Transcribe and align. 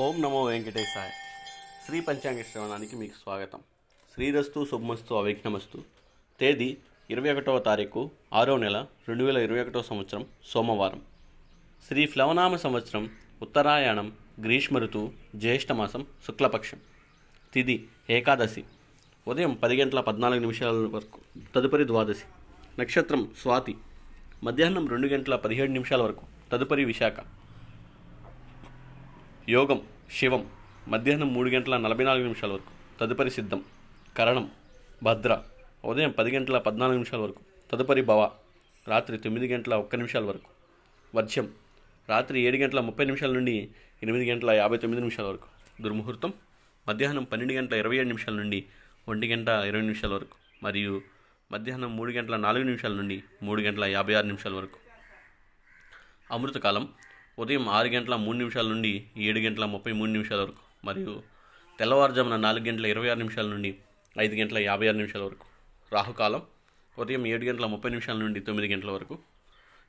ఓం 0.00 0.22
నమో 0.22 0.44
వెంకటేశాయ. 0.44 1.10
శ్రీ 1.86 2.00
పంచాంగ 2.00 2.42
శ్రవణానికి 2.42 2.96
మీకు 2.96 3.12
స్వాగతం. 3.12 3.60
శ్రీరస్తు 4.14 4.66
శుభమస్తు 4.70 5.14
అవిఘ్నమస్తు. 5.14 5.84
తేదీ 6.40 6.76
ఇరవై 7.10 7.32
ఒకటవ 7.32 7.58
తారీఖు 7.58 8.10
ఆరో 8.32 8.56
నెల 8.56 8.86
రెండు 9.08 9.24
వేల 9.24 9.36
ఇరవై 9.36 9.60
ఒకటో 9.60 9.82
సంవత్సరం 9.82 10.26
సోమవారం. 10.44 11.02
శ్రీ 11.88 12.06
ఫ్లవనామ 12.06 12.56
సంవత్సరం 12.56 13.10
ఉత్తరాయణం 13.42 14.12
గ్రీష్మ 14.40 14.78
ఋతువు 14.78 15.12
జ్యేష్ఠమాసం 15.36 16.06
శుక్లపక్షం. 16.26 16.80
తిది 17.54 17.88
ఏకాదశి. 18.10 18.64
ఉదయం 19.28 19.54
పది 19.54 19.80
గంటల 19.80 20.00
పద్నాలుగు 20.00 20.40
నిమిషాల 20.40 20.70
వరకు 20.70 21.18
తదుపరి 21.54 21.86
ద్వాదశి. 21.86 22.24
నక్షత్రం 22.80 23.30
స్వాతి. 23.42 23.76
మధ్యాహ్నం 24.44 24.88
రెండు 24.88 25.08
గంటల 25.08 25.36
పదిహేడు 25.36 25.72
నిమిషాల 25.72 26.02
వరకు 26.02 26.26
తదుపరి 26.52 26.84
విశాఖ. 26.84 27.41
యోగం 29.48 29.82
శివం 30.18 30.50
మధ్యాహ్నం 30.88 31.34
మూడు 31.34 31.50
గంటల 31.50 31.76
నలభై 31.76 32.04
నాలుగు 32.04 32.22
నిమిషాల 32.22 32.52
వరకు. 32.52 32.98
తదుపరి 33.00 33.30
సిద్ధం 33.30 33.64
కరణం 34.18 34.50
భద్ర 35.02 35.42
ఉదయం 35.84 36.10
పది 36.10 36.30
గంటల 36.30 36.58
పద్నాలుగు 36.58 36.94
నిమిషాల 36.94 37.20
వరకు. 37.20 37.40
తదుపరి 37.72 38.02
భవ 38.02 38.30
రాత్రి 38.88 39.18
తొమ్మిది 39.18 39.54
గంటల 39.54 39.74
ఒక్క 39.74 39.96
నిమిషాల 39.96 40.24
వరకు. 40.24 40.48
వర్షం 41.14 41.48
రాత్రి 42.08 42.40
ఏడు 42.40 42.56
గంటల 42.56 42.80
ముప్పై 42.80 43.04
నిమిషాల 43.04 43.32
నుండి 43.32 43.68
ఎనిమిది 44.02 44.30
గంటల 44.30 44.50
యాభై 44.50 44.76
తొమ్మిది 44.76 45.00
నిమిషాల 45.00 45.26
వరకు. 45.26 45.46
దుర్ముహూర్తం 45.82 46.32
మధ్యాహ్నం 46.88 47.24
పన్నెండు 47.24 47.52
గంటల 47.52 47.76
ఇరవై 47.76 47.96
ఏడు 47.96 48.06
నిమిషాల 48.06 48.34
నుండి 48.34 48.64
ఒంటి 49.08 49.28
గంట 49.28 49.48
ఇరవై 49.48 49.80
నిమిషాల 49.80 50.12
వరకు. 50.12 50.36
మరియు 50.62 51.02
మధ్యాహ్నం 51.52 51.96
మూడు 51.96 52.12
గంటల 52.12 52.36
నాలుగు 52.36 52.64
నిమిషాల 52.64 52.92
నుండి 52.92 53.22
మూడు 53.42 53.62
గంటల 53.62 53.84
యాభై 53.84 54.14
ఆరు 54.14 54.26
నిమిషాల 54.26 54.52
వరకు. 54.52 54.78
అమృతకాలం 56.30 56.88
ఉదయం 57.38 57.68
ఆరు 57.68 57.88
గంటల 57.88 58.16
మూడు 58.16 58.36
నిమిషాల 58.36 58.68
నుండి 58.68 59.08
ఏడు 59.16 59.38
గంటల 59.38 59.64
ముప్పై 59.64 59.92
మూడు 59.92 60.10
నిమిషాల 60.10 60.40
వరకు 60.40 60.62
మరియు 60.84 61.22
తెల్లవారుజామున 61.78 62.36
నాలుగు 62.36 62.64
గంటల 62.64 62.86
ఇరవై 62.86 63.08
ఆరు 63.08 63.18
నిమిషాల 63.18 63.46
నుండి 63.46 63.76
ఐదు 64.18 64.34
గంటల 64.34 64.58
యాభై 64.58 64.88
ఆరు 64.88 64.96
నిమిషాల 64.96 65.22
వరకు. 65.22 65.46
రాహుకాలం 65.92 66.42
ఉదయం 66.98 67.26
ఏడు 67.26 67.44
గంటల 67.44 67.66
ముప్పై 67.66 67.90
నిమిషాల 67.90 68.16
నుండి 68.16 68.40
తొమ్మిది 68.40 68.74
గంటల 68.74 68.90
వరకు. 68.90 69.18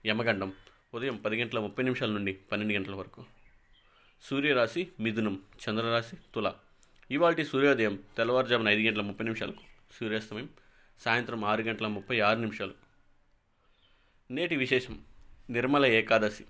యమగండం 0.06 0.54
ఉదయం 0.94 1.18
పది 1.18 1.42
గంటల 1.42 1.60
ముప్పై 1.60 1.84
నిమిషాల 1.84 2.10
నుండి 2.10 2.34
పన్నెండు 2.34 2.74
గంటల 2.74 2.96
వరకు. 2.96 3.26
సూర్యరాశి 4.24 4.88
మిథునం 5.00 5.40
చంద్రరాశి 5.70 6.16
తుల. 6.36 6.54
ఇవాటి 7.12 7.46
సూర్యోదయం 7.46 8.00
తెల్లవారుజామున 8.18 8.70
ఐదు 8.70 8.82
గంటల 8.82 9.02
ముప్పై 9.02 9.24
నిమిషాలకు. 9.24 9.60
సూర్యాస్తమయం 10.00 10.50
సాయంత్రం 11.00 11.46
ఆరు 11.46 11.62
గంటల 11.62 11.88
ముప్పై 11.88 12.20
ఆరు 12.20 12.40
నిమిషాలు 12.40 12.74
నేటి 14.32 14.56
విశేషం 14.56 15.02
నిర్మల 15.50 15.86
ఏకాదశి. 15.86 16.46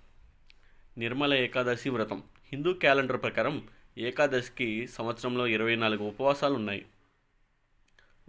నిర్మల 0.97 1.33
ఏకాదశి 1.33 1.89
వ్రతం. 1.89 2.23
హిందూ 2.51 2.73
క్యాలెండర్ 2.73 3.21
ప్రకారం 3.21 3.67
ఏకాదశికి 3.97 4.87
సంవత్సరంలో 4.87 5.47
ఇరవై 5.47 5.75
నాలుగు 5.75 6.03
ఉపవాసాలు 6.03 6.53
ఉన్నాయి. 6.53 6.85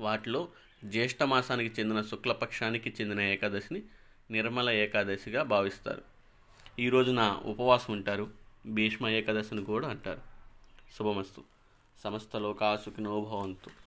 వాటిలో 0.01 0.49
జ్యేష్ఠ 0.85 1.23
మాసానికి 1.23 1.81
చెందిన 1.81 2.03
శుక్లపక్షానికి 2.03 2.95
చెందిన 3.01 3.21
ఏకాదశిని 3.21 3.83
నిర్మల 4.31 4.71
ఏకాదశిగా 4.71 5.43
భావిస్తారు. 5.43 6.03
ఈ 6.79 6.89
రోజున 6.89 7.41
ఉపవాసం 7.45 7.93
ఉంటారు. 7.93 8.31
భీష్మ 8.67 9.09
ఏకాదశిని 9.09 9.65
కూడా 9.65 9.89
అంటారు. 9.89 10.21
శుభమస్తు. 10.99 11.45
సమస్త 12.05 12.37
లోకా 12.37 12.77
సుఖినో 12.77 13.21
భవంతు. 13.21 13.84